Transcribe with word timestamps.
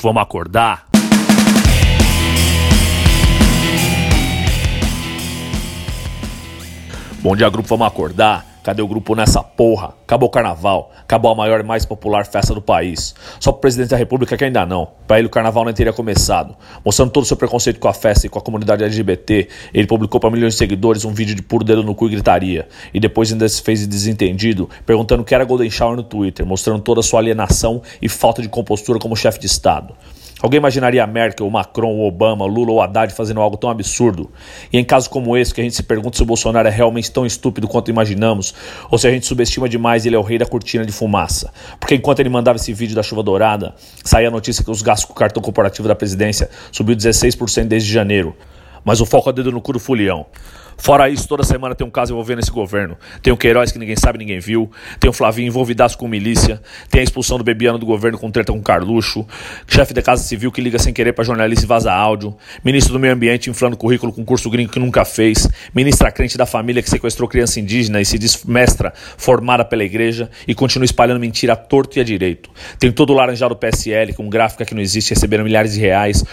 Vamos 0.00 0.22
acordar? 0.22 0.86
Bom 7.20 7.36
dia, 7.36 7.48
grupo. 7.50 7.68
Vamos 7.68 7.86
acordar? 7.86 8.47
Cadê 8.68 8.82
o 8.82 8.86
grupo 8.86 9.14
nessa 9.14 9.42
porra? 9.42 9.94
Acabou 10.04 10.28
o 10.28 10.30
carnaval. 10.30 10.92
Acabou 11.00 11.30
a 11.30 11.34
maior 11.34 11.58
e 11.58 11.62
mais 11.62 11.86
popular 11.86 12.26
festa 12.26 12.52
do 12.52 12.60
país. 12.60 13.14
Só 13.40 13.50
pro 13.50 13.62
presidente 13.62 13.88
da 13.88 13.96
república 13.96 14.36
que 14.36 14.44
ainda 14.44 14.66
não. 14.66 14.86
Para 15.06 15.18
ele 15.18 15.26
o 15.26 15.30
carnaval 15.30 15.64
nem 15.64 15.72
teria 15.72 15.90
começado. 15.90 16.54
Mostrando 16.84 17.10
todo 17.10 17.22
o 17.22 17.26
seu 17.26 17.34
preconceito 17.34 17.80
com 17.80 17.88
a 17.88 17.94
festa 17.94 18.26
e 18.26 18.28
com 18.28 18.38
a 18.38 18.42
comunidade 18.42 18.84
LGBT, 18.84 19.48
ele 19.72 19.86
publicou 19.86 20.20
para 20.20 20.30
milhões 20.30 20.52
de 20.52 20.58
seguidores 20.58 21.06
um 21.06 21.14
vídeo 21.14 21.34
de 21.34 21.40
puro 21.40 21.64
dedo 21.64 21.82
no 21.82 21.94
cu 21.94 22.08
e 22.08 22.10
gritaria. 22.10 22.68
E 22.92 23.00
depois 23.00 23.32
ainda 23.32 23.48
se 23.48 23.62
fez 23.62 23.86
desentendido, 23.86 24.68
perguntando 24.84 25.22
o 25.22 25.24
que 25.24 25.34
era 25.34 25.46
Golden 25.46 25.70
Shower 25.70 25.96
no 25.96 26.02
Twitter, 26.02 26.44
mostrando 26.44 26.82
toda 26.82 27.00
a 27.00 27.02
sua 27.02 27.20
alienação 27.20 27.80
e 28.02 28.06
falta 28.06 28.42
de 28.42 28.50
compostura 28.50 28.98
como 28.98 29.16
chefe 29.16 29.40
de 29.40 29.46
Estado. 29.46 29.94
Alguém 30.40 30.58
imaginaria 30.58 31.04
Merkel, 31.06 31.50
Macron, 31.50 32.00
Obama, 32.00 32.46
Lula 32.46 32.70
ou 32.70 32.80
Haddad 32.80 33.12
fazendo 33.12 33.40
algo 33.40 33.56
tão 33.56 33.68
absurdo? 33.68 34.30
E 34.72 34.78
em 34.78 34.84
casos 34.84 35.08
como 35.08 35.36
esse, 35.36 35.52
que 35.52 35.60
a 35.60 35.64
gente 35.64 35.74
se 35.74 35.82
pergunta 35.82 36.16
se 36.16 36.22
o 36.22 36.26
Bolsonaro 36.26 36.68
é 36.68 36.70
realmente 36.70 37.10
tão 37.10 37.26
estúpido 37.26 37.66
quanto 37.66 37.90
imaginamos, 37.90 38.54
ou 38.90 38.96
se 38.96 39.08
a 39.08 39.10
gente 39.10 39.26
subestima 39.26 39.68
demais 39.68 40.06
ele 40.06 40.14
é 40.14 40.18
o 40.18 40.22
rei 40.22 40.38
da 40.38 40.46
cortina 40.46 40.86
de 40.86 40.92
fumaça. 40.92 41.52
Porque 41.80 41.96
enquanto 41.96 42.20
ele 42.20 42.28
mandava 42.28 42.56
esse 42.56 42.72
vídeo 42.72 42.94
da 42.94 43.02
chuva 43.02 43.22
dourada, 43.22 43.74
saía 44.04 44.28
a 44.28 44.30
notícia 44.30 44.62
que 44.62 44.70
os 44.70 44.80
gastos 44.80 45.06
com 45.06 45.12
o 45.12 45.16
cartão 45.16 45.42
corporativo 45.42 45.88
da 45.88 45.94
presidência 45.94 46.48
subiu 46.70 46.94
16% 46.94 47.64
desde 47.64 47.92
janeiro. 47.92 48.36
Mas 48.84 49.00
o 49.00 49.06
foco 49.06 49.28
é 49.30 49.32
dedo 49.32 49.50
no 49.50 49.60
cu 49.60 49.72
do 49.72 49.80
fulião. 49.80 50.26
Fora 50.80 51.08
isso, 51.08 51.26
toda 51.26 51.42
semana 51.42 51.74
tem 51.74 51.86
um 51.86 51.90
caso 51.90 52.12
envolvendo 52.12 52.38
esse 52.38 52.50
governo. 52.50 52.96
Tem 53.20 53.32
o 53.32 53.36
Queiroz 53.36 53.72
que 53.72 53.78
ninguém 53.78 53.96
sabe, 53.96 54.16
ninguém 54.18 54.38
viu. 54.38 54.70
Tem 54.98 55.10
o 55.10 55.12
Flavinho 55.12 55.48
envolvidaço 55.48 55.98
com 55.98 56.06
milícia. 56.06 56.62
Tem 56.88 57.00
a 57.00 57.04
expulsão 57.04 57.36
do 57.36 57.44
Bebiano 57.44 57.78
do 57.78 57.84
governo 57.84 58.16
com 58.16 58.30
treta 58.30 58.52
com 58.52 58.62
Carluxo. 58.62 59.26
Chefe 59.66 59.92
da 59.92 60.00
Casa 60.00 60.22
Civil 60.22 60.52
que 60.52 60.60
liga 60.60 60.78
sem 60.78 60.92
querer 60.92 61.12
para 61.12 61.24
jornalista 61.24 61.64
e 61.64 61.68
vaza 61.68 61.92
áudio. 61.92 62.36
Ministro 62.64 62.92
do 62.92 63.00
Meio 63.00 63.12
Ambiente 63.12 63.50
inflando 63.50 63.76
currículo 63.76 64.12
com 64.12 64.24
curso 64.24 64.48
gringo 64.48 64.70
que 64.70 64.78
nunca 64.78 65.04
fez. 65.04 65.48
Ministra 65.74 66.12
crente 66.12 66.38
da 66.38 66.46
família 66.46 66.80
que 66.80 66.88
sequestrou 66.88 67.28
criança 67.28 67.58
indígena 67.58 68.00
e 68.00 68.04
se 68.04 68.16
diz 68.16 68.44
mestra 68.44 68.92
formada 68.94 69.64
pela 69.64 69.82
igreja 69.82 70.30
e 70.46 70.54
continua 70.54 70.84
espalhando 70.84 71.18
mentira 71.18 71.54
a 71.54 71.56
torto 71.56 71.98
e 71.98 72.00
a 72.00 72.04
direito. 72.04 72.50
Tem 72.78 72.92
todo 72.92 73.10
o 73.10 73.14
laranjado 73.14 73.56
PSL 73.56 74.14
com 74.14 74.28
gráfica 74.30 74.64
que 74.64 74.74
não 74.74 74.80
existe 74.80 75.10
recebendo 75.10 75.42
milhares 75.42 75.74
de 75.74 75.80
reais. 75.80 76.24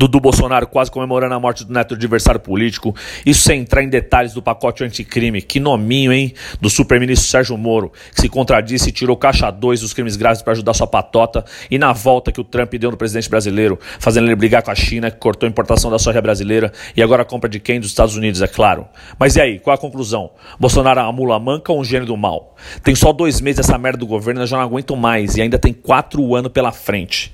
Dudu 0.00 0.18
Bolsonaro 0.18 0.66
quase 0.66 0.90
comemorando 0.90 1.34
a 1.34 1.38
morte 1.38 1.62
do 1.62 1.74
neto 1.74 1.92
adversário 1.92 2.40
político. 2.40 2.96
Isso 3.26 3.42
sem 3.42 3.60
entrar 3.60 3.82
em 3.82 3.88
detalhes 3.90 4.32
do 4.32 4.40
pacote 4.40 4.82
anticrime. 4.82 5.42
Que 5.42 5.60
nominho, 5.60 6.10
hein? 6.10 6.32
Do 6.58 6.70
superministro 6.70 7.28
Sérgio 7.28 7.58
Moro, 7.58 7.92
que 8.14 8.22
se 8.22 8.26
contradisse 8.26 8.88
e 8.88 8.92
tirou 8.92 9.14
caixa 9.14 9.50
2 9.50 9.82
dos 9.82 9.92
crimes 9.92 10.16
graves 10.16 10.40
para 10.40 10.54
ajudar 10.54 10.72
sua 10.72 10.86
patota. 10.86 11.44
E 11.70 11.76
na 11.76 11.92
volta 11.92 12.32
que 12.32 12.40
o 12.40 12.44
Trump 12.44 12.72
deu 12.76 12.90
no 12.90 12.96
presidente 12.96 13.28
brasileiro, 13.28 13.78
fazendo 13.98 14.26
ele 14.26 14.36
brigar 14.36 14.62
com 14.62 14.70
a 14.70 14.74
China, 14.74 15.10
que 15.10 15.18
cortou 15.18 15.46
a 15.46 15.50
importação 15.50 15.90
da 15.90 15.98
soja 15.98 16.22
brasileira 16.22 16.72
e 16.96 17.02
agora 17.02 17.20
a 17.20 17.26
compra 17.26 17.50
de 17.50 17.60
quem? 17.60 17.78
Dos 17.78 17.90
Estados 17.90 18.16
Unidos, 18.16 18.40
é 18.40 18.48
claro. 18.48 18.86
Mas 19.18 19.36
e 19.36 19.40
aí, 19.42 19.58
qual 19.58 19.74
a 19.74 19.78
conclusão? 19.78 20.30
Bolsonaro 20.58 20.98
é 20.98 21.02
uma 21.02 21.12
mula 21.12 21.38
manca 21.38 21.72
ou 21.72 21.78
um 21.78 21.84
gênio 21.84 22.06
do 22.06 22.16
mal? 22.16 22.56
Tem 22.82 22.94
só 22.94 23.12
dois 23.12 23.38
meses 23.42 23.58
essa 23.60 23.76
merda 23.76 23.98
do 23.98 24.06
governo, 24.06 24.40
eu 24.40 24.46
já 24.46 24.56
não 24.56 24.64
aguento 24.64 24.96
mais. 24.96 25.36
E 25.36 25.42
ainda 25.42 25.58
tem 25.58 25.74
quatro 25.74 26.34
anos 26.34 26.50
pela 26.50 26.72
frente. 26.72 27.30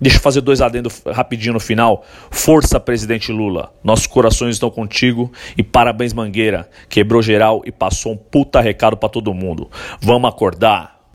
Deixa 0.00 0.18
eu 0.18 0.22
fazer 0.22 0.40
dois 0.40 0.60
adendos 0.60 1.02
rapidinho 1.06 1.54
no 1.54 1.60
final. 1.60 2.04
Força, 2.30 2.78
presidente 2.78 3.32
Lula. 3.32 3.72
Nossos 3.82 4.06
corações 4.06 4.56
estão 4.56 4.70
contigo 4.70 5.32
e 5.56 5.62
parabéns, 5.62 6.12
Mangueira. 6.12 6.68
Quebrou 6.88 7.22
geral 7.22 7.62
e 7.64 7.72
passou 7.72 8.12
um 8.12 8.16
puta 8.16 8.60
recado 8.60 8.96
para 8.96 9.08
todo 9.08 9.34
mundo. 9.34 9.70
Vamos 10.00 10.28
acordar. 10.28 10.97